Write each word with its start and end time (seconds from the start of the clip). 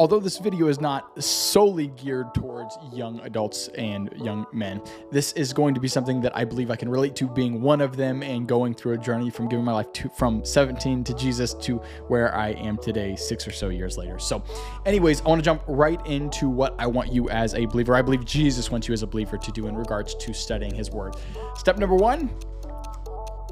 although 0.00 0.18
this 0.18 0.38
video 0.38 0.68
is 0.68 0.80
not 0.80 1.22
solely 1.22 1.88
geared 1.88 2.32
towards 2.32 2.78
young 2.90 3.20
adults 3.20 3.68
and 3.76 4.10
young 4.16 4.46
men, 4.50 4.80
this 5.12 5.34
is 5.34 5.52
going 5.52 5.74
to 5.74 5.80
be 5.80 5.88
something 5.88 6.22
that 6.22 6.34
I 6.34 6.42
believe 6.42 6.70
I 6.70 6.76
can 6.76 6.88
relate 6.88 7.14
to 7.16 7.28
being 7.28 7.60
one 7.60 7.82
of 7.82 7.98
them 7.98 8.22
and 8.22 8.48
going 8.48 8.72
through 8.72 8.94
a 8.94 8.96
journey 8.96 9.28
from 9.28 9.46
giving 9.46 9.62
my 9.62 9.72
life 9.72 9.92
to 9.92 10.08
from 10.08 10.42
17 10.42 11.04
to 11.04 11.12
Jesus 11.12 11.52
to 11.52 11.82
where 12.08 12.34
I 12.34 12.52
am 12.52 12.78
today, 12.78 13.14
six 13.14 13.46
or 13.46 13.52
so 13.52 13.68
years 13.68 13.98
later. 13.98 14.18
So, 14.18 14.42
anyways, 14.86 15.20
I 15.20 15.28
want 15.28 15.40
to 15.40 15.44
jump 15.44 15.64
right 15.68 16.00
into 16.06 16.48
what 16.48 16.74
I 16.78 16.86
want 16.86 17.12
you 17.12 17.28
as 17.28 17.52
a 17.52 17.66
believer. 17.66 17.94
I 17.94 18.00
believe 18.00 18.24
Jesus 18.24 18.70
wants 18.70 18.88
you 18.88 18.94
as 18.94 19.02
a 19.02 19.06
believer 19.06 19.36
to 19.36 19.52
do 19.52 19.66
in 19.66 19.76
regards 19.76 20.14
to 20.14 20.32
studying 20.32 20.74
his 20.74 20.90
word. 20.90 21.14
Step 21.56 21.76
number 21.76 21.94
one, 21.94 22.34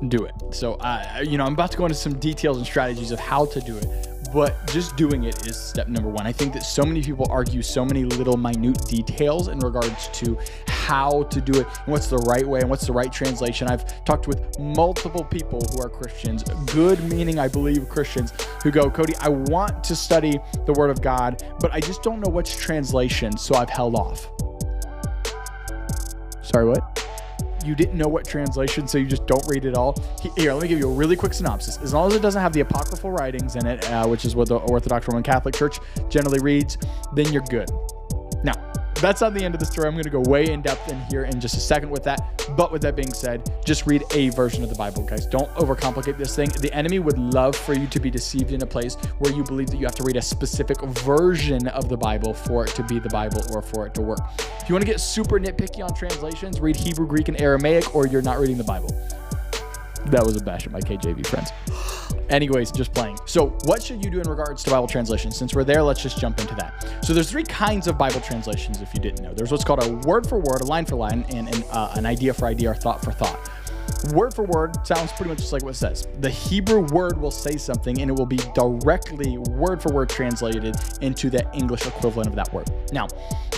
do 0.06 0.24
it. 0.24 0.34
So, 0.50 0.74
uh, 0.74 1.22
you 1.24 1.38
know, 1.38 1.44
I'm 1.44 1.54
about 1.54 1.72
to 1.72 1.78
go 1.78 1.84
into 1.84 1.96
some 1.96 2.14
details 2.18 2.58
and 2.58 2.66
strategies 2.66 3.10
of 3.10 3.18
how 3.18 3.46
to 3.46 3.60
do 3.60 3.76
it, 3.76 4.08
but 4.32 4.54
just 4.68 4.96
doing 4.96 5.24
it 5.24 5.46
is 5.46 5.56
step 5.56 5.88
number 5.88 6.08
one. 6.08 6.26
I 6.26 6.32
think 6.32 6.52
that 6.52 6.62
so 6.62 6.84
many 6.84 7.02
people 7.02 7.26
argue 7.30 7.62
so 7.62 7.84
many 7.84 8.04
little 8.04 8.36
minute 8.36 8.78
details 8.86 9.48
in 9.48 9.58
regards 9.58 10.08
to 10.08 10.38
how 10.68 11.24
to 11.24 11.40
do 11.40 11.60
it 11.60 11.66
and 11.66 11.86
what's 11.86 12.08
the 12.08 12.18
right 12.18 12.46
way 12.46 12.60
and 12.60 12.70
what's 12.70 12.86
the 12.86 12.92
right 12.92 13.12
translation. 13.12 13.68
I've 13.68 14.04
talked 14.04 14.28
with 14.28 14.58
multiple 14.58 15.24
people 15.24 15.60
who 15.72 15.82
are 15.82 15.88
Christians, 15.88 16.42
good 16.72 17.02
meaning, 17.04 17.38
I 17.38 17.48
believe, 17.48 17.88
Christians, 17.88 18.32
who 18.62 18.70
go, 18.70 18.90
Cody, 18.90 19.14
I 19.20 19.28
want 19.28 19.82
to 19.84 19.96
study 19.96 20.38
the 20.66 20.72
Word 20.74 20.90
of 20.90 21.02
God, 21.02 21.42
but 21.60 21.72
I 21.72 21.80
just 21.80 22.02
don't 22.02 22.20
know 22.20 22.30
which 22.30 22.56
translation, 22.56 23.36
so 23.36 23.54
I've 23.54 23.70
held 23.70 23.94
off. 23.94 24.30
Sorry, 26.42 26.66
what? 26.66 26.97
You 27.64 27.74
didn't 27.74 27.96
know 27.96 28.08
what 28.08 28.26
translation, 28.26 28.86
so 28.86 28.98
you 28.98 29.06
just 29.06 29.26
don't 29.26 29.44
read 29.46 29.64
it 29.64 29.74
all. 29.74 29.94
Here, 30.36 30.52
let 30.52 30.62
me 30.62 30.68
give 30.68 30.78
you 30.78 30.88
a 30.88 30.92
really 30.92 31.16
quick 31.16 31.34
synopsis. 31.34 31.78
As 31.78 31.92
long 31.92 32.08
as 32.08 32.16
it 32.16 32.22
doesn't 32.22 32.40
have 32.40 32.52
the 32.52 32.60
apocryphal 32.60 33.10
writings 33.10 33.56
in 33.56 33.66
it, 33.66 33.88
uh, 33.90 34.06
which 34.06 34.24
is 34.24 34.34
what 34.36 34.48
the 34.48 34.56
Orthodox 34.56 35.08
Roman 35.08 35.22
Catholic 35.22 35.54
Church 35.54 35.78
generally 36.08 36.40
reads, 36.40 36.78
then 37.14 37.32
you're 37.32 37.42
good. 37.42 37.70
Now, 38.44 38.67
that's 39.00 39.20
not 39.20 39.34
the 39.34 39.44
end 39.44 39.54
of 39.54 39.60
the 39.60 39.66
story. 39.66 39.86
I'm 39.86 39.94
going 39.94 40.04
to 40.04 40.10
go 40.10 40.20
way 40.20 40.50
in 40.50 40.62
depth 40.62 40.90
in 40.90 41.00
here 41.10 41.24
in 41.24 41.40
just 41.40 41.56
a 41.56 41.60
second 41.60 41.90
with 41.90 42.02
that. 42.04 42.42
But 42.56 42.72
with 42.72 42.82
that 42.82 42.96
being 42.96 43.12
said, 43.12 43.50
just 43.64 43.86
read 43.86 44.02
a 44.12 44.30
version 44.30 44.62
of 44.62 44.70
the 44.70 44.74
Bible, 44.74 45.02
guys. 45.02 45.26
Don't 45.26 45.52
overcomplicate 45.54 46.16
this 46.16 46.34
thing. 46.34 46.48
The 46.48 46.72
enemy 46.72 46.98
would 46.98 47.18
love 47.18 47.54
for 47.54 47.74
you 47.74 47.86
to 47.86 48.00
be 48.00 48.10
deceived 48.10 48.52
in 48.52 48.62
a 48.62 48.66
place 48.66 48.96
where 49.18 49.32
you 49.32 49.44
believe 49.44 49.68
that 49.68 49.76
you 49.76 49.84
have 49.84 49.94
to 49.96 50.04
read 50.04 50.16
a 50.16 50.22
specific 50.22 50.80
version 50.82 51.68
of 51.68 51.88
the 51.88 51.96
Bible 51.96 52.34
for 52.34 52.64
it 52.64 52.70
to 52.70 52.82
be 52.84 52.98
the 52.98 53.10
Bible 53.10 53.42
or 53.54 53.62
for 53.62 53.86
it 53.86 53.94
to 53.94 54.02
work. 54.02 54.20
If 54.60 54.68
you 54.68 54.74
want 54.74 54.84
to 54.84 54.90
get 54.90 55.00
super 55.00 55.38
nitpicky 55.38 55.84
on 55.84 55.94
translations, 55.94 56.60
read 56.60 56.76
Hebrew, 56.76 57.06
Greek, 57.06 57.28
and 57.28 57.40
Aramaic, 57.40 57.94
or 57.94 58.06
you're 58.06 58.22
not 58.22 58.38
reading 58.38 58.56
the 58.56 58.64
Bible. 58.64 58.90
That 60.10 60.24
was 60.24 60.36
a 60.36 60.42
bash 60.42 60.66
at 60.66 60.72
my 60.72 60.80
KJV 60.80 61.26
friends. 61.26 61.50
Anyways, 62.30 62.70
just 62.72 62.92
playing. 62.94 63.18
So, 63.26 63.56
what 63.64 63.82
should 63.82 64.04
you 64.04 64.10
do 64.10 64.20
in 64.20 64.28
regards 64.28 64.62
to 64.64 64.70
Bible 64.70 64.86
translations? 64.86 65.36
Since 65.36 65.54
we're 65.54 65.64
there, 65.64 65.82
let's 65.82 66.02
just 66.02 66.18
jump 66.18 66.40
into 66.40 66.54
that. 66.56 67.04
So, 67.04 67.14
there's 67.14 67.30
three 67.30 67.44
kinds 67.44 67.86
of 67.86 67.96
Bible 67.96 68.20
translations, 68.20 68.80
if 68.80 68.92
you 68.94 69.00
didn't 69.00 69.22
know. 69.22 69.32
There's 69.34 69.50
what's 69.50 69.64
called 69.64 69.82
a 69.82 69.92
word 70.06 70.26
for 70.26 70.38
word, 70.38 70.60
a 70.60 70.64
line 70.64 70.84
for 70.84 70.96
line, 70.96 71.24
and 71.30 71.54
an, 71.54 71.64
uh, 71.70 71.92
an 71.96 72.06
idea 72.06 72.34
for 72.34 72.46
idea 72.46 72.70
or 72.70 72.74
thought 72.74 73.02
for 73.02 73.12
thought. 73.12 73.50
Word 74.12 74.32
for 74.32 74.44
word 74.44 74.86
sounds 74.86 75.12
pretty 75.12 75.30
much 75.30 75.38
just 75.38 75.52
like 75.52 75.62
what 75.62 75.70
it 75.70 75.78
says. 75.78 76.06
The 76.20 76.30
Hebrew 76.30 76.82
word 76.92 77.20
will 77.20 77.30
say 77.30 77.56
something 77.56 78.00
and 78.00 78.10
it 78.10 78.14
will 78.14 78.26
be 78.26 78.38
directly 78.54 79.38
word 79.38 79.82
for 79.82 79.92
word 79.92 80.08
translated 80.08 80.76
into 81.00 81.30
the 81.30 81.50
English 81.52 81.86
equivalent 81.86 82.28
of 82.28 82.36
that 82.36 82.52
word. 82.52 82.70
Now, 82.92 83.08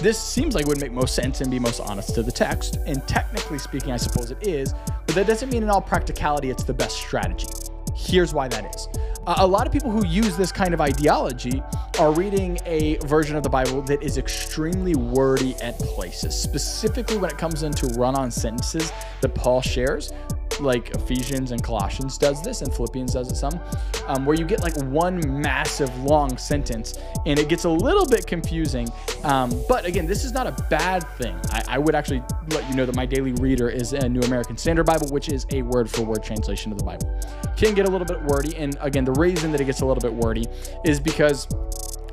this 0.00 0.18
seems 0.18 0.54
like 0.54 0.62
it 0.62 0.68
would 0.68 0.80
make 0.80 0.92
most 0.92 1.14
sense 1.14 1.40
and 1.40 1.50
be 1.50 1.58
most 1.58 1.80
honest 1.80 2.14
to 2.14 2.22
the 2.22 2.32
text. 2.32 2.78
And 2.86 3.06
technically 3.06 3.58
speaking, 3.58 3.92
I 3.92 3.96
suppose 3.96 4.30
it 4.30 4.42
is, 4.46 4.74
but 5.06 5.14
that 5.14 5.26
doesn't 5.26 5.50
mean 5.50 5.62
in 5.62 5.70
all 5.70 5.82
practicality 5.82 6.50
it's 6.50 6.64
the 6.64 6.74
best 6.74 6.96
strategy. 6.96 7.46
Here's 7.94 8.32
why 8.32 8.48
that 8.48 8.74
is. 8.74 8.88
Uh, 9.26 9.34
a 9.38 9.46
lot 9.46 9.66
of 9.66 9.72
people 9.72 9.90
who 9.90 10.06
use 10.06 10.36
this 10.36 10.50
kind 10.50 10.72
of 10.72 10.80
ideology 10.80 11.62
are 11.98 12.12
reading 12.12 12.58
a 12.64 12.96
version 13.04 13.36
of 13.36 13.42
the 13.42 13.48
Bible 13.50 13.82
that 13.82 14.02
is 14.02 14.16
extremely 14.16 14.94
wordy 14.94 15.54
at 15.56 15.78
places, 15.78 16.34
specifically 16.34 17.18
when 17.18 17.30
it 17.30 17.36
comes 17.36 17.62
into 17.62 17.86
run 17.88 18.16
on 18.16 18.30
sentences 18.30 18.90
that 19.20 19.34
Paul 19.34 19.60
shares 19.60 20.12
like 20.60 20.90
Ephesians 20.90 21.52
and 21.52 21.62
Colossians 21.62 22.18
does 22.18 22.42
this, 22.42 22.62
and 22.62 22.72
Philippians 22.72 23.12
does 23.12 23.30
it 23.30 23.36
some, 23.36 23.58
um, 24.06 24.24
where 24.24 24.36
you 24.36 24.44
get 24.44 24.62
like 24.62 24.76
one 24.84 25.40
massive 25.40 25.94
long 26.04 26.36
sentence 26.36 26.98
and 27.26 27.38
it 27.38 27.48
gets 27.48 27.64
a 27.64 27.70
little 27.70 28.06
bit 28.06 28.26
confusing. 28.26 28.88
Um, 29.24 29.52
but 29.68 29.84
again, 29.84 30.06
this 30.06 30.24
is 30.24 30.32
not 30.32 30.46
a 30.46 30.52
bad 30.70 31.06
thing. 31.18 31.38
I, 31.50 31.62
I, 31.68 31.78
would 31.78 31.94
actually 31.94 32.22
let 32.50 32.68
you 32.68 32.74
know 32.74 32.86
that 32.86 32.96
my 32.96 33.06
daily 33.06 33.32
reader 33.32 33.68
is 33.68 33.92
a 33.92 34.08
New 34.08 34.20
American 34.20 34.56
Standard 34.56 34.84
Bible, 34.84 35.08
which 35.08 35.28
is 35.28 35.46
a 35.52 35.62
word 35.62 35.90
for 35.90 36.02
word 36.02 36.22
translation 36.22 36.72
of 36.72 36.78
the 36.78 36.84
Bible. 36.84 37.20
Can 37.56 37.74
get 37.74 37.86
a 37.86 37.90
little 37.90 38.06
bit 38.06 38.22
wordy. 38.22 38.56
And 38.56 38.76
again, 38.80 39.04
the 39.04 39.12
reason 39.12 39.52
that 39.52 39.60
it 39.60 39.64
gets 39.64 39.80
a 39.80 39.86
little 39.86 40.00
bit 40.00 40.12
wordy 40.12 40.46
is 40.84 40.98
because 41.00 41.46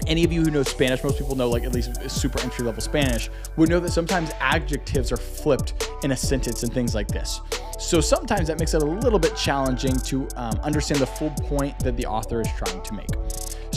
any 0.05 0.23
of 0.23 0.31
you 0.31 0.43
who 0.43 0.51
know 0.51 0.63
Spanish, 0.63 1.03
most 1.03 1.17
people 1.17 1.35
know 1.35 1.49
like 1.49 1.63
at 1.63 1.73
least 1.73 2.09
super 2.09 2.39
entry 2.41 2.66
level 2.66 2.81
Spanish, 2.81 3.29
would 3.55 3.69
know 3.69 3.79
that 3.79 3.91
sometimes 3.91 4.31
adjectives 4.39 5.11
are 5.11 5.17
flipped 5.17 5.86
in 6.03 6.12
a 6.12 6.18
sentence 6.18 6.63
and 6.63 6.74
things 6.74 6.94
like 6.94 7.08
this. 7.08 7.41
So 7.80 8.02
sometimes 8.02 8.47
that 8.47 8.59
makes 8.59 8.74
it 8.74 8.81
a 8.81 8.85
little 8.85 9.19
bit 9.19 9.35
challenging 9.35 9.96
to 9.96 10.28
um, 10.35 10.59
understand 10.63 11.02
the 11.02 11.08
full 11.08 11.31
point 11.31 11.78
that 11.80 11.96
the 11.96 12.06
author 12.06 12.41
is 12.41 12.47
trying 12.58 12.81
to 12.81 12.94
make. 12.94 13.09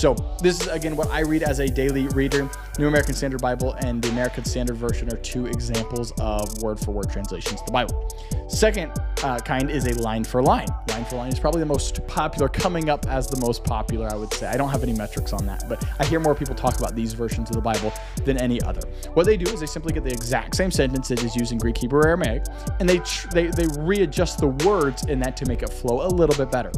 So 0.00 0.14
this 0.42 0.62
is 0.62 0.66
again 0.68 0.96
what 0.96 1.10
I 1.10 1.20
read 1.20 1.42
as 1.42 1.58
a 1.58 1.68
daily 1.68 2.08
reader. 2.08 2.48
New 2.78 2.88
American 2.88 3.12
Standard 3.12 3.42
Bible 3.42 3.74
and 3.80 4.00
the 4.00 4.08
American 4.08 4.46
Standard 4.46 4.78
Version 4.78 5.12
are 5.12 5.18
two 5.18 5.44
examples 5.44 6.14
of 6.18 6.62
word 6.62 6.80
for 6.80 6.92
word 6.92 7.10
translations 7.10 7.60
of 7.60 7.66
the 7.66 7.72
Bible. 7.72 8.08
Second 8.48 8.92
uh, 9.22 9.38
kind 9.40 9.70
is 9.70 9.84
a 9.84 9.92
line 10.00 10.24
for 10.24 10.42
line. 10.42 10.68
Line 10.88 11.04
for 11.04 11.16
line 11.16 11.30
is 11.30 11.38
probably 11.38 11.60
the 11.60 11.66
most 11.66 12.06
popular, 12.06 12.48
coming 12.48 12.88
up 12.88 13.06
as 13.08 13.26
the 13.26 13.38
most 13.44 13.62
popular, 13.62 14.08
I 14.10 14.14
would 14.14 14.32
say. 14.32 14.46
I 14.46 14.56
don't 14.56 14.70
have 14.70 14.82
any 14.82 14.94
metrics 14.94 15.34
on 15.34 15.44
that, 15.44 15.64
but 15.68 15.84
I 15.98 16.06
hear 16.06 16.18
more 16.18 16.34
people 16.34 16.54
talk 16.54 16.78
about 16.78 16.94
these 16.94 17.12
versions 17.12 17.50
of 17.50 17.56
the 17.56 17.62
Bible 17.62 17.92
than 18.24 18.38
any 18.38 18.62
other. 18.62 18.80
What 19.12 19.26
they 19.26 19.36
do 19.36 19.52
is 19.52 19.60
they 19.60 19.66
simply 19.66 19.92
get 19.92 20.04
the 20.04 20.12
exact 20.12 20.56
same 20.56 20.70
sentence 20.70 21.08
that 21.08 21.22
is 21.22 21.36
used 21.36 21.52
in 21.52 21.58
Greek, 21.58 21.76
Hebrew, 21.76 22.00
or 22.00 22.06
Aramaic, 22.06 22.44
and 22.78 22.88
they 22.88 23.02
they 23.34 23.48
they 23.48 23.66
readjust 23.78 24.38
the 24.38 24.48
words 24.64 25.04
in 25.04 25.18
that 25.20 25.36
to 25.36 25.46
make 25.46 25.62
it 25.62 25.68
flow 25.68 26.06
a 26.06 26.08
little 26.08 26.36
bit 26.42 26.50
better. 26.50 26.72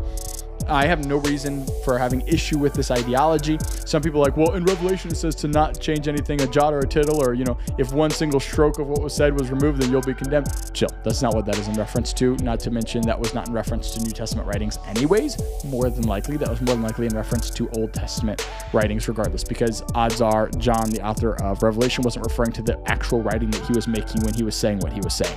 I 0.72 0.86
have 0.86 1.06
no 1.06 1.18
reason 1.18 1.66
for 1.84 1.98
having 1.98 2.26
issue 2.26 2.58
with 2.58 2.74
this 2.74 2.90
ideology. 2.90 3.58
Some 3.84 4.02
people 4.02 4.20
are 4.20 4.24
like, 4.24 4.36
well, 4.36 4.54
in 4.54 4.64
Revelation 4.64 5.10
it 5.10 5.16
says 5.16 5.34
to 5.36 5.48
not 5.48 5.80
change 5.80 6.08
anything 6.08 6.40
a 6.40 6.46
jot 6.46 6.72
or 6.72 6.80
a 6.80 6.86
tittle, 6.86 7.22
or 7.22 7.34
you 7.34 7.44
know, 7.44 7.58
if 7.78 7.92
one 7.92 8.10
single 8.10 8.40
stroke 8.40 8.78
of 8.78 8.88
what 8.88 9.02
was 9.02 9.14
said 9.14 9.38
was 9.38 9.50
removed, 9.50 9.80
then 9.82 9.90
you'll 9.90 10.00
be 10.02 10.14
condemned. 10.14 10.48
Chill. 10.72 10.88
That's 11.04 11.22
not 11.22 11.34
what 11.34 11.46
that 11.46 11.58
is 11.58 11.68
in 11.68 11.74
reference 11.74 12.12
to. 12.14 12.36
Not 12.36 12.60
to 12.60 12.70
mention 12.70 13.02
that 13.02 13.18
was 13.18 13.34
not 13.34 13.48
in 13.48 13.54
reference 13.54 13.92
to 13.94 14.02
New 14.02 14.12
Testament 14.12 14.48
writings, 14.48 14.78
anyways. 14.86 15.36
More 15.64 15.90
than 15.90 16.06
likely, 16.06 16.36
that 16.38 16.48
was 16.48 16.60
more 16.60 16.74
than 16.74 16.82
likely 16.82 17.06
in 17.06 17.14
reference 17.14 17.50
to 17.50 17.68
Old 17.76 17.92
Testament 17.92 18.48
writings, 18.72 19.08
regardless, 19.08 19.44
because 19.44 19.82
odds 19.94 20.20
are 20.20 20.48
John, 20.58 20.90
the 20.90 21.04
author 21.04 21.34
of 21.42 21.62
Revelation, 21.62 22.02
wasn't 22.02 22.24
referring 22.24 22.52
to 22.52 22.62
the 22.62 22.80
actual 22.90 23.22
writing 23.22 23.50
that 23.50 23.66
he 23.66 23.72
was 23.72 23.86
making 23.86 24.22
when 24.22 24.34
he 24.34 24.42
was 24.42 24.54
saying 24.54 24.78
what 24.78 24.92
he 24.92 25.00
was 25.00 25.14
saying 25.14 25.36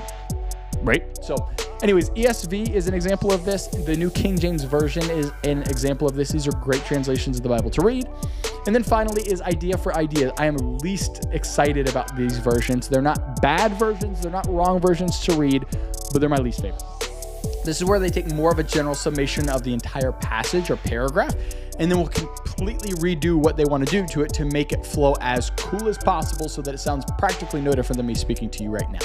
right? 0.86 1.04
So, 1.22 1.36
anyways, 1.82 2.10
ESV 2.12 2.72
is 2.72 2.88
an 2.88 2.94
example 2.94 3.32
of 3.32 3.46
this. 3.46 3.68
The 3.68 3.96
New 3.96 4.10
King 4.10 4.38
James 4.38 4.64
Version 4.64 5.10
is 5.10 5.32
an 5.44 5.64
example 5.64 6.08
of 6.08 6.16
this. 6.16 6.30
These 6.30 6.48
are 6.48 6.52
great 6.52 6.84
translations 6.86 7.38
of 7.38 7.44
the 7.44 7.50
Bible 7.50 7.70
to 7.72 7.82
read. 7.82 8.08
And 8.66 8.74
then 8.74 8.84
finally 8.84 9.22
is 9.24 9.42
idea 9.42 9.78
for 9.78 9.96
idea. 9.96 10.34
I 10.40 10.46
am 10.46 10.78
least 10.80 11.26
excited 11.32 11.88
about 11.88 12.16
these 12.16 12.38
versions. 12.40 12.88
They're 12.88 13.02
not 13.02 13.42
bad 13.42 13.74
versions, 13.74 14.22
they're 14.22 14.32
not 14.32 14.48
wrong 14.48 14.80
versions 14.80 15.20
to 15.22 15.34
read, 15.36 15.66
but 16.12 16.20
they're 16.20 16.30
my 16.30 16.38
least 16.38 16.62
favorite. 16.62 16.84
This 17.64 17.78
is 17.78 17.86
where 17.86 18.00
they 18.00 18.10
take 18.10 18.32
more 18.34 18.52
of 18.52 18.60
a 18.60 18.64
general 18.64 18.96
summation 18.96 19.50
of 19.50 19.64
the 19.64 19.74
entire 19.74 20.12
passage 20.12 20.70
or 20.70 20.78
paragraph 20.78 21.36
and 21.80 21.92
then 21.92 21.98
we'll 21.98 22.08
completely 22.08 22.92
redo 22.94 23.36
what 23.36 23.58
they 23.58 23.66
want 23.66 23.86
to 23.86 23.92
do 23.92 24.08
to 24.08 24.22
it 24.22 24.32
to 24.34 24.46
make 24.46 24.72
it 24.72 24.86
flow 24.86 25.14
as 25.20 25.50
cool 25.52 25.90
as 25.90 25.98
possible 25.98 26.48
so 26.48 26.62
that 26.62 26.74
it 26.74 26.78
sounds 26.78 27.06
practically 27.18 27.62
no 27.62 27.74
different 27.74 27.98
than 27.98 28.06
me 28.06 28.16
speaking 28.16 28.50
to 28.50 28.64
you 28.64 28.70
right 28.70 28.90
now. 28.90 29.00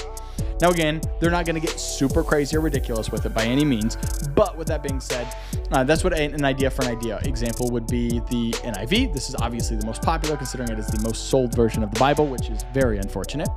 Now, 0.61 0.71
again, 0.71 1.01
they're 1.21 1.31
not 1.31 1.47
going 1.47 1.55
to 1.55 1.67
get 1.67 1.81
super 1.81 2.23
crazy 2.23 2.57
or 2.57 2.61
ridiculous 2.61 3.11
with 3.11 3.25
it 3.25 3.35
by 3.35 3.45
any 3.45 3.65
means. 3.65 3.97
But 4.35 4.59
with 4.59 4.69
that 4.69 4.83
being 4.83 5.01
said, 5.01 5.35
uh, 5.73 5.85
that's 5.85 6.05
what 6.05 6.13
an 6.13 6.45
idea 6.45 6.71
for 6.71 6.83
an 6.83 6.97
idea 6.97 7.19
example 7.25 7.71
would 7.71 7.87
be 7.87 8.21
the 8.31 8.53
NIV. 8.63 9.13
This 9.15 9.29
is 9.29 9.37
obviously 9.37 9.77
the 9.77 9.87
most 9.87 10.03
popular, 10.03 10.37
considering 10.37 10.71
it 10.71 10.79
is 10.79 10.87
the 10.89 11.01
most 11.03 11.31
sold 11.31 11.55
version 11.55 11.83
of 11.83 11.93
the 11.93 11.99
Bible, 11.99 12.27
which 12.27 12.51
is 12.51 12.65
very 12.75 12.99
unfortunate. 12.99 13.49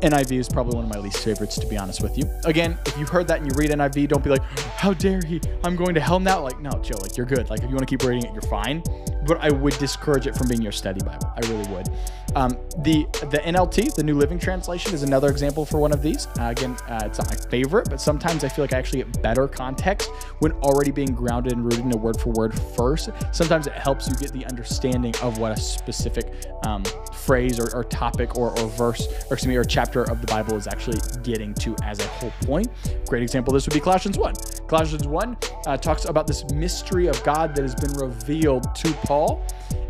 NIV 0.00 0.32
is 0.32 0.48
probably 0.48 0.76
one 0.76 0.84
of 0.84 0.90
my 0.90 0.98
least 0.98 1.24
favorites, 1.24 1.56
to 1.58 1.66
be 1.66 1.78
honest 1.78 2.02
with 2.02 2.18
you. 2.18 2.24
Again, 2.44 2.78
if 2.84 2.98
you 2.98 3.06
heard 3.06 3.26
that 3.28 3.40
and 3.40 3.50
you 3.50 3.56
read 3.56 3.70
NIV, 3.70 4.08
don't 4.08 4.22
be 4.22 4.28
like, 4.28 4.42
how 4.76 4.92
dare 4.92 5.22
he? 5.24 5.40
I'm 5.64 5.74
going 5.74 5.94
to 5.94 6.00
hell 6.00 6.20
now. 6.20 6.42
Like, 6.42 6.60
no, 6.60 6.70
chill. 6.82 6.98
Like, 7.00 7.16
you're 7.16 7.26
good. 7.26 7.48
Like, 7.48 7.60
if 7.60 7.70
you 7.70 7.74
want 7.76 7.88
to 7.88 7.90
keep 7.96 8.02
reading 8.02 8.24
it, 8.24 8.32
you're 8.32 8.42
fine 8.42 8.82
but 9.26 9.38
I 9.40 9.50
would 9.50 9.76
discourage 9.78 10.26
it 10.26 10.36
from 10.36 10.48
being 10.48 10.62
your 10.62 10.72
study 10.72 11.00
Bible. 11.04 11.32
I 11.36 11.40
really 11.48 11.68
would. 11.72 11.88
Um, 12.34 12.50
the 12.78 13.06
the 13.30 13.40
NLT, 13.44 13.94
the 13.94 14.02
New 14.02 14.14
Living 14.14 14.38
Translation, 14.38 14.92
is 14.92 15.02
another 15.02 15.28
example 15.28 15.64
for 15.64 15.78
one 15.78 15.92
of 15.92 16.02
these. 16.02 16.26
Uh, 16.38 16.48
again, 16.50 16.76
uh, 16.88 17.00
it's 17.04 17.18
not 17.18 17.30
my 17.30 17.36
favorite, 17.50 17.88
but 17.88 18.00
sometimes 18.00 18.44
I 18.44 18.48
feel 18.48 18.64
like 18.64 18.74
I 18.74 18.78
actually 18.78 19.02
get 19.02 19.22
better 19.22 19.48
context 19.48 20.10
when 20.40 20.52
already 20.52 20.90
being 20.90 21.14
grounded 21.14 21.52
and 21.52 21.64
rooted 21.64 21.80
in 21.80 21.92
a 21.92 21.96
word 21.96 22.20
for 22.20 22.30
word 22.30 22.58
first. 22.76 23.10
Sometimes 23.32 23.66
it 23.66 23.72
helps 23.72 24.08
you 24.08 24.14
get 24.16 24.32
the 24.32 24.44
understanding 24.46 25.14
of 25.22 25.38
what 25.38 25.52
a 25.52 25.56
specific 25.56 26.46
um, 26.66 26.84
phrase 27.12 27.58
or, 27.58 27.74
or 27.74 27.84
topic 27.84 28.36
or, 28.36 28.50
or 28.58 28.68
verse, 28.68 29.06
or 29.30 29.34
excuse 29.34 29.46
me, 29.46 29.56
or 29.56 29.64
chapter 29.64 30.02
of 30.02 30.20
the 30.20 30.26
Bible 30.26 30.56
is 30.56 30.66
actually 30.66 30.98
getting 31.22 31.54
to 31.54 31.74
as 31.82 32.00
a 32.00 32.06
whole 32.06 32.32
point. 32.42 32.68
Great 33.06 33.22
example. 33.22 33.52
This 33.52 33.66
would 33.66 33.74
be 33.74 33.80
Colossians 33.80 34.18
one. 34.18 34.34
Colossians 34.68 35.06
1 35.06 35.36
uh, 35.66 35.76
talks 35.76 36.06
about 36.06 36.26
this 36.26 36.44
mystery 36.50 37.06
of 37.06 37.22
God 37.22 37.54
that 37.54 37.62
has 37.62 37.74
been 37.74 37.92
revealed 37.92 38.74
to 38.74 38.92
Paul. 39.04 39.44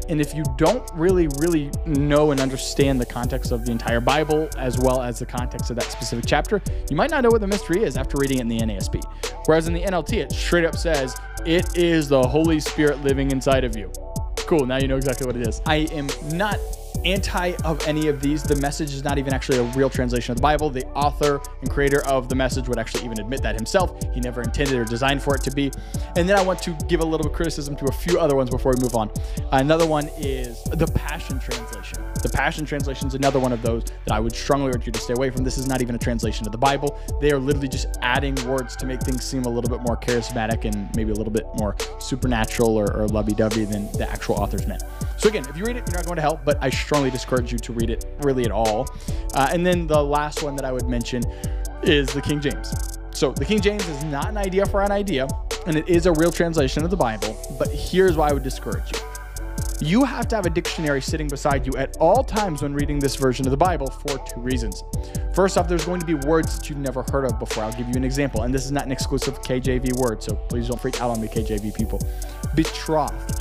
And 0.08 0.20
if 0.20 0.34
you 0.34 0.44
don't 0.56 0.88
really, 0.94 1.28
really 1.38 1.70
know 1.86 2.30
and 2.30 2.40
understand 2.40 3.00
the 3.00 3.06
context 3.06 3.50
of 3.50 3.64
the 3.64 3.72
entire 3.72 4.00
Bible, 4.00 4.48
as 4.56 4.78
well 4.78 5.02
as 5.02 5.18
the 5.18 5.26
context 5.26 5.70
of 5.70 5.76
that 5.76 5.90
specific 5.90 6.24
chapter, 6.26 6.62
you 6.90 6.96
might 6.96 7.10
not 7.10 7.22
know 7.22 7.30
what 7.30 7.40
the 7.40 7.46
mystery 7.46 7.82
is 7.82 7.96
after 7.96 8.16
reading 8.18 8.38
it 8.38 8.42
in 8.42 8.48
the 8.48 8.58
NASB. 8.58 9.02
Whereas 9.46 9.66
in 9.66 9.74
the 9.74 9.82
NLT, 9.82 10.12
it 10.12 10.32
straight 10.32 10.64
up 10.64 10.76
says, 10.76 11.16
It 11.44 11.76
is 11.76 12.08
the 12.08 12.22
Holy 12.22 12.60
Spirit 12.60 13.02
living 13.02 13.30
inside 13.30 13.64
of 13.64 13.76
you. 13.76 13.90
Cool, 14.36 14.64
now 14.66 14.76
you 14.76 14.86
know 14.86 14.96
exactly 14.96 15.26
what 15.26 15.36
it 15.36 15.48
is. 15.48 15.60
I 15.66 15.88
am 15.90 16.08
not 16.36 16.60
anti 17.06 17.52
of 17.64 17.86
any 17.86 18.08
of 18.08 18.20
these. 18.20 18.42
The 18.42 18.56
message 18.56 18.92
is 18.92 19.04
not 19.04 19.16
even 19.16 19.32
actually 19.32 19.58
a 19.58 19.62
real 19.62 19.88
translation 19.88 20.32
of 20.32 20.36
the 20.36 20.42
Bible. 20.42 20.68
The 20.68 20.84
author 20.88 21.40
and 21.60 21.70
creator 21.70 22.04
of 22.06 22.28
the 22.28 22.34
message 22.34 22.68
would 22.68 22.78
actually 22.78 23.04
even 23.04 23.20
admit 23.20 23.42
that 23.42 23.54
himself. 23.54 24.02
He 24.12 24.20
never 24.20 24.42
intended 24.42 24.76
or 24.76 24.84
designed 24.84 25.22
for 25.22 25.34
it 25.34 25.42
to 25.44 25.50
be. 25.50 25.70
And 26.16 26.28
then 26.28 26.36
I 26.36 26.42
want 26.42 26.60
to 26.62 26.72
give 26.88 27.00
a 27.00 27.04
little 27.04 27.18
bit 27.18 27.30
of 27.30 27.36
criticism 27.36 27.76
to 27.76 27.86
a 27.86 27.92
few 27.92 28.18
other 28.18 28.34
ones 28.34 28.50
before 28.50 28.72
we 28.74 28.82
move 28.82 28.96
on. 28.96 29.10
Another 29.52 29.86
one 29.86 30.08
is 30.18 30.62
the 30.64 30.86
Passion 30.86 31.38
Translation. 31.38 32.04
The 32.22 32.30
Passion 32.30 32.64
Translation 32.64 33.06
is 33.06 33.14
another 33.14 33.38
one 33.38 33.52
of 33.52 33.62
those 33.62 33.84
that 33.84 34.12
I 34.12 34.18
would 34.18 34.34
strongly 34.34 34.72
urge 34.74 34.86
you 34.86 34.92
to 34.92 34.98
stay 34.98 35.14
away 35.14 35.30
from. 35.30 35.44
This 35.44 35.58
is 35.58 35.68
not 35.68 35.80
even 35.82 35.94
a 35.94 35.98
translation 35.98 36.46
of 36.46 36.52
the 36.52 36.58
Bible. 36.58 36.98
They 37.20 37.30
are 37.30 37.38
literally 37.38 37.68
just 37.68 37.86
adding 38.02 38.34
words 38.46 38.74
to 38.76 38.86
make 38.86 39.00
things 39.00 39.24
seem 39.24 39.44
a 39.44 39.48
little 39.48 39.70
bit 39.70 39.86
more 39.86 39.96
charismatic 39.96 40.64
and 40.64 40.94
maybe 40.96 41.12
a 41.12 41.14
little 41.14 41.32
bit 41.32 41.46
more 41.54 41.76
supernatural 42.00 42.76
or, 42.76 42.92
or 42.92 43.06
lovey-dovey 43.08 43.66
than 43.66 43.92
the 43.92 44.08
actual 44.10 44.36
authors 44.36 44.66
meant. 44.66 44.82
So 45.18 45.28
again, 45.28 45.46
if 45.48 45.56
you 45.56 45.64
read 45.64 45.76
it, 45.76 45.84
you're 45.86 45.96
not 45.96 46.04
going 46.04 46.16
to 46.16 46.22
hell, 46.22 46.40
but 46.44 46.58
I 46.60 46.70
strongly 46.70 46.95
discourage 47.04 47.52
you 47.52 47.58
to 47.58 47.72
read 47.72 47.90
it 47.90 48.04
really 48.20 48.44
at 48.44 48.50
all. 48.50 48.86
Uh, 49.34 49.48
and 49.52 49.64
then 49.64 49.86
the 49.86 50.02
last 50.02 50.42
one 50.42 50.56
that 50.56 50.64
I 50.64 50.72
would 50.72 50.88
mention 50.88 51.22
is 51.82 52.12
the 52.12 52.22
King 52.22 52.40
James. 52.40 52.72
So 53.10 53.32
the 53.32 53.44
King 53.44 53.60
James 53.60 53.86
is 53.88 54.04
not 54.04 54.28
an 54.28 54.36
idea 54.36 54.66
for 54.66 54.82
an 54.82 54.92
idea, 54.92 55.26
and 55.66 55.76
it 55.76 55.88
is 55.88 56.06
a 56.06 56.12
real 56.12 56.30
translation 56.30 56.84
of 56.84 56.90
the 56.90 56.96
Bible, 56.96 57.36
but 57.58 57.68
here's 57.68 58.16
why 58.16 58.28
I 58.28 58.32
would 58.32 58.42
discourage 58.42 58.92
you. 58.92 58.98
You 59.80 60.04
have 60.04 60.26
to 60.28 60.36
have 60.36 60.46
a 60.46 60.50
dictionary 60.50 61.02
sitting 61.02 61.28
beside 61.28 61.66
you 61.66 61.72
at 61.76 61.96
all 61.98 62.24
times 62.24 62.62
when 62.62 62.72
reading 62.72 62.98
this 62.98 63.14
version 63.14 63.46
of 63.46 63.50
the 63.50 63.58
Bible 63.58 63.88
for 63.88 64.18
two 64.26 64.40
reasons. 64.40 64.82
First 65.34 65.58
off, 65.58 65.68
there's 65.68 65.84
going 65.84 66.00
to 66.00 66.06
be 66.06 66.14
words 66.14 66.56
that 66.56 66.70
you've 66.70 66.78
never 66.78 67.04
heard 67.10 67.26
of 67.26 67.38
before. 67.38 67.64
I'll 67.64 67.72
give 67.72 67.88
you 67.88 67.94
an 67.96 68.04
example, 68.04 68.42
and 68.42 68.54
this 68.54 68.64
is 68.64 68.72
not 68.72 68.86
an 68.86 68.92
exclusive 68.92 69.42
KJV 69.42 69.98
word, 69.98 70.22
so 70.22 70.34
please 70.34 70.68
don't 70.68 70.80
freak 70.80 71.00
out 71.02 71.10
on 71.10 71.20
me, 71.20 71.28
KJV 71.28 71.74
people. 71.74 72.00
Betrothed 72.54 73.35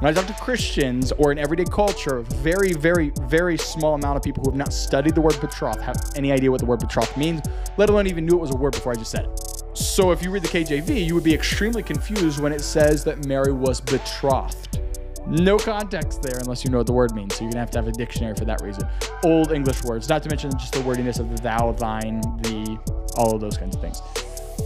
when 0.00 0.10
I 0.10 0.12
talk 0.12 0.26
to 0.26 0.42
Christians 0.44 1.10
or 1.12 1.32
in 1.32 1.38
everyday 1.38 1.64
culture, 1.64 2.20
very, 2.20 2.74
very, 2.74 3.12
very 3.22 3.56
small 3.56 3.94
amount 3.94 4.18
of 4.18 4.22
people 4.22 4.42
who 4.44 4.50
have 4.50 4.58
not 4.58 4.72
studied 4.72 5.14
the 5.14 5.22
word 5.22 5.40
betroth 5.40 5.80
have 5.80 5.96
any 6.16 6.32
idea 6.32 6.50
what 6.50 6.60
the 6.60 6.66
word 6.66 6.80
betroth 6.80 7.16
means, 7.16 7.40
let 7.78 7.88
alone 7.88 8.06
even 8.06 8.26
knew 8.26 8.36
it 8.36 8.40
was 8.40 8.50
a 8.50 8.56
word 8.56 8.72
before 8.72 8.92
I 8.92 8.96
just 8.96 9.10
said 9.10 9.24
it. 9.24 9.40
So 9.74 10.10
if 10.10 10.22
you 10.22 10.30
read 10.30 10.42
the 10.42 10.48
KJV, 10.48 11.06
you 11.06 11.14
would 11.14 11.24
be 11.24 11.32
extremely 11.32 11.82
confused 11.82 12.40
when 12.40 12.52
it 12.52 12.60
says 12.60 13.04
that 13.04 13.24
Mary 13.26 13.52
was 13.52 13.80
betrothed. 13.80 14.80
No 15.26 15.56
context 15.56 16.22
there 16.22 16.38
unless 16.40 16.62
you 16.62 16.70
know 16.70 16.78
what 16.78 16.86
the 16.86 16.92
word 16.92 17.14
means. 17.14 17.34
So 17.34 17.44
you're 17.44 17.52
gonna 17.52 17.60
have 17.60 17.70
to 17.70 17.78
have 17.78 17.88
a 17.88 17.92
dictionary 17.92 18.34
for 18.34 18.44
that 18.44 18.60
reason. 18.60 18.86
Old 19.24 19.50
English 19.50 19.82
words, 19.82 20.10
not 20.10 20.22
to 20.24 20.28
mention 20.28 20.50
just 20.52 20.74
the 20.74 20.82
wordiness 20.82 21.18
of 21.18 21.34
the 21.34 21.42
thou, 21.42 21.72
thine, 21.72 22.20
the, 22.42 22.78
all 23.16 23.34
of 23.34 23.40
those 23.40 23.56
kinds 23.56 23.74
of 23.74 23.80
things. 23.80 24.02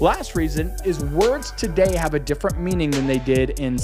Last 0.00 0.34
reason 0.34 0.74
is 0.84 1.04
words 1.04 1.52
today 1.52 1.94
have 1.94 2.14
a 2.14 2.18
different 2.18 2.58
meaning 2.58 2.90
than 2.90 3.06
they 3.06 3.18
did 3.18 3.60
in 3.60 3.78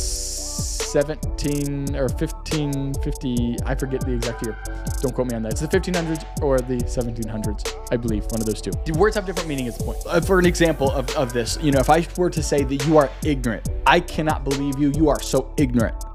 17 0.96 1.94
or 1.94 2.08
1550. 2.08 3.56
I 3.66 3.74
forget 3.74 4.00
the 4.00 4.12
exact 4.12 4.46
year. 4.46 4.56
Don't 5.02 5.14
quote 5.14 5.26
me 5.28 5.36
on 5.36 5.42
that. 5.42 5.52
It's 5.52 5.60
the 5.60 5.68
1500s 5.68 6.24
or 6.40 6.58
the 6.58 6.78
1700s, 6.78 7.86
I 7.92 7.98
believe, 7.98 8.24
one 8.30 8.40
of 8.40 8.46
those 8.46 8.62
two. 8.62 8.70
The 8.86 8.98
words 8.98 9.14
have 9.16 9.26
different 9.26 9.46
meaning. 9.46 9.66
The 9.66 9.72
point. 9.84 9.98
Uh, 10.06 10.22
for 10.22 10.38
an 10.38 10.46
example 10.46 10.90
of, 10.92 11.10
of 11.10 11.34
this, 11.34 11.58
you 11.60 11.70
know, 11.70 11.80
if 11.80 11.90
I 11.90 12.06
were 12.16 12.30
to 12.30 12.42
say 12.42 12.64
that 12.64 12.86
you 12.86 12.96
are 12.96 13.10
ignorant, 13.26 13.68
I 13.86 14.00
cannot 14.00 14.42
believe 14.42 14.78
you. 14.78 14.90
You 14.96 15.10
are 15.10 15.20
so 15.20 15.52
ignorant. 15.58 16.05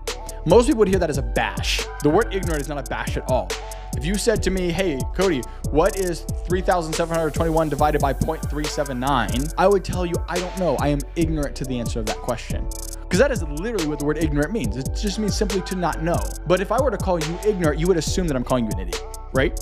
Most 0.46 0.66
people 0.66 0.80
would 0.80 0.88
hear 0.88 0.98
that 0.98 1.10
as 1.10 1.20
a 1.20 1.22
bash. 1.22 1.86
The 2.02 2.10
word 2.10 2.34
ignorant 2.34 2.62
is 2.62 2.68
not 2.68 2.80
a 2.80 2.90
bash 2.90 3.16
at 3.16 3.30
all. 3.30 3.48
If 3.96 4.06
you 4.06 4.16
said 4.16 4.42
to 4.44 4.50
me, 4.50 4.72
hey, 4.72 5.00
Cody, 5.14 5.42
what 5.70 5.98
is 5.98 6.22
3,721 6.48 7.70
divided 7.70 8.02
by 8.02 8.14
0.379? 8.14 9.54
I 9.58 9.68
would 9.68 9.84
tell 9.84 10.04
you, 10.04 10.16
I 10.28 10.40
don't 10.40 10.58
know. 10.58 10.78
I 10.80 10.88
am 10.88 11.00
ignorant 11.16 11.56
to 11.58 11.66
the 11.66 11.80
answer 11.80 12.00
of 12.00 12.08
that 12.08 12.18
question. 12.18 12.68
Because 13.02 13.20
that 13.20 13.32
is 13.32 13.44
literally 13.44 13.88
what 13.88 14.00
the 14.00 14.06
word 14.06 14.18
ignorant 14.18 14.52
means. 14.52 14.78
It 14.78 14.90
just 15.00 15.20
means 15.20 15.38
simply 15.38 15.62
to 15.62 15.76
not 15.76 16.02
know. 16.02 16.18
But 16.48 16.60
if 16.60 16.72
I 16.72 16.82
were 16.82 16.90
to 16.90 16.98
call 16.98 17.20
you 17.20 17.40
ignorant, 17.46 17.80
you 17.80 17.86
would 17.88 17.98
assume 17.98 18.26
that 18.28 18.36
I'm 18.36 18.44
calling 18.44 18.66
you 18.66 18.72
an 18.74 18.80
idiot, 18.80 19.04
right? 19.34 19.60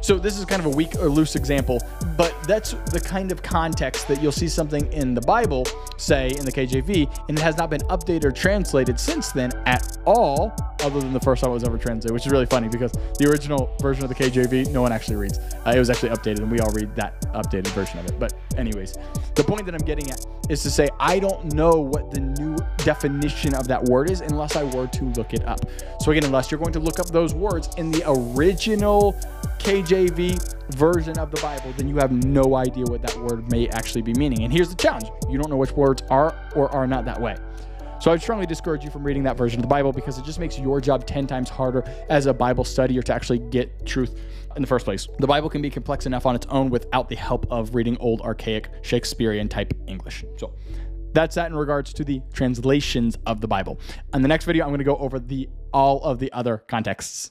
So 0.00 0.18
this 0.18 0.38
is 0.38 0.44
kind 0.44 0.60
of 0.60 0.66
a 0.66 0.76
weak 0.76 0.94
or 0.96 1.08
loose 1.08 1.36
example, 1.36 1.80
but 2.16 2.34
that's 2.44 2.72
the 2.92 3.00
kind 3.00 3.32
of 3.32 3.42
context 3.42 4.08
that 4.08 4.22
you'll 4.22 4.32
see 4.32 4.48
something 4.48 4.90
in 4.92 5.14
the 5.14 5.20
Bible, 5.20 5.66
say 5.96 6.28
in 6.38 6.44
the 6.44 6.52
KJV, 6.52 7.28
and 7.28 7.38
it 7.38 7.42
has 7.42 7.56
not 7.56 7.70
been 7.70 7.80
updated 7.82 8.24
or 8.24 8.32
translated 8.32 8.98
since 8.98 9.32
then 9.32 9.50
at 9.66 9.98
all, 10.06 10.54
other 10.80 11.00
than 11.00 11.12
the 11.12 11.20
first 11.20 11.42
time 11.42 11.50
it 11.50 11.54
was 11.54 11.64
ever 11.64 11.78
translated, 11.78 12.12
which 12.12 12.26
is 12.26 12.32
really 12.32 12.46
funny 12.46 12.68
because 12.68 12.92
the 13.18 13.28
original 13.28 13.70
version 13.80 14.04
of 14.04 14.08
the 14.08 14.14
KJV, 14.14 14.70
no 14.72 14.82
one 14.82 14.92
actually 14.92 15.16
reads. 15.16 15.38
Uh, 15.38 15.72
it 15.74 15.78
was 15.78 15.90
actually 15.90 16.10
updated, 16.10 16.38
and 16.38 16.50
we 16.50 16.60
all 16.60 16.70
read 16.72 16.94
that 16.96 17.20
updated 17.32 17.68
version 17.68 17.98
of 17.98 18.06
it. 18.06 18.18
But 18.18 18.34
anyways, 18.56 18.96
the 19.34 19.44
point 19.44 19.66
that 19.66 19.74
I'm 19.74 19.84
getting 19.84 20.10
at 20.10 20.24
is 20.48 20.62
to 20.62 20.70
say 20.70 20.88
I 20.98 21.18
don't 21.18 21.52
know 21.52 21.80
what 21.80 22.10
the 22.10 22.20
new 22.20 22.47
definition 22.78 23.54
of 23.54 23.66
that 23.68 23.82
word 23.84 24.10
is 24.10 24.20
unless 24.20 24.56
I 24.56 24.64
were 24.64 24.86
to 24.86 25.04
look 25.16 25.34
it 25.34 25.46
up. 25.46 25.60
So 26.00 26.10
again, 26.10 26.24
unless 26.24 26.50
you're 26.50 26.60
going 26.60 26.72
to 26.72 26.80
look 26.80 26.98
up 26.98 27.08
those 27.08 27.34
words 27.34 27.68
in 27.76 27.90
the 27.90 28.02
original 28.06 29.14
KJV 29.58 30.74
version 30.76 31.18
of 31.18 31.30
the 31.30 31.40
Bible, 31.40 31.72
then 31.76 31.88
you 31.88 31.96
have 31.96 32.12
no 32.12 32.54
idea 32.54 32.84
what 32.84 33.02
that 33.02 33.16
word 33.18 33.50
may 33.50 33.68
actually 33.68 34.02
be 34.02 34.14
meaning. 34.14 34.44
And 34.44 34.52
here's 34.52 34.68
the 34.68 34.76
challenge 34.76 35.10
you 35.28 35.38
don't 35.38 35.50
know 35.50 35.56
which 35.56 35.72
words 35.72 36.02
are 36.10 36.34
or 36.54 36.70
are 36.70 36.86
not 36.86 37.04
that 37.04 37.20
way. 37.20 37.36
So 38.00 38.12
I 38.12 38.16
strongly 38.16 38.46
discourage 38.46 38.84
you 38.84 38.90
from 38.90 39.02
reading 39.02 39.24
that 39.24 39.36
version 39.36 39.58
of 39.58 39.62
the 39.62 39.68
Bible 39.68 39.92
because 39.92 40.18
it 40.18 40.24
just 40.24 40.38
makes 40.38 40.56
your 40.56 40.80
job 40.80 41.04
10 41.04 41.26
times 41.26 41.48
harder 41.48 41.84
as 42.08 42.26
a 42.26 42.32
Bible 42.32 42.62
studier 42.62 43.02
to 43.02 43.12
actually 43.12 43.40
get 43.40 43.84
truth 43.84 44.20
in 44.54 44.62
the 44.62 44.68
first 44.68 44.84
place. 44.84 45.08
The 45.18 45.26
Bible 45.26 45.50
can 45.50 45.60
be 45.60 45.68
complex 45.68 46.06
enough 46.06 46.24
on 46.24 46.36
its 46.36 46.46
own 46.46 46.70
without 46.70 47.08
the 47.08 47.16
help 47.16 47.46
of 47.50 47.74
reading 47.74 47.96
old, 47.98 48.20
archaic, 48.20 48.68
Shakespearean 48.82 49.48
type 49.48 49.74
English. 49.88 50.24
So 50.36 50.54
that's 51.12 51.34
that 51.34 51.50
in 51.50 51.56
regards 51.56 51.92
to 51.94 52.04
the 52.04 52.22
translations 52.32 53.18
of 53.26 53.40
the 53.40 53.48
Bible. 53.48 53.80
In 54.14 54.22
the 54.22 54.28
next 54.28 54.44
video, 54.44 54.64
I'm 54.64 54.70
going 54.70 54.78
to 54.78 54.84
go 54.84 54.96
over 54.96 55.18
the 55.18 55.48
all 55.72 56.02
of 56.02 56.18
the 56.18 56.32
other 56.32 56.58
contexts. 56.58 57.26